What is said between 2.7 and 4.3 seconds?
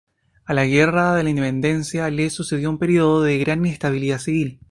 un período de gran inestabilidad